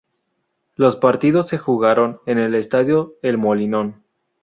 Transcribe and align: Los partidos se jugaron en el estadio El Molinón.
Los 0.77 0.95
partidos 0.95 1.47
se 1.47 1.59
jugaron 1.59 2.21
en 2.25 2.39
el 2.39 2.55
estadio 2.55 3.19
El 3.21 3.37
Molinón. 3.37 4.03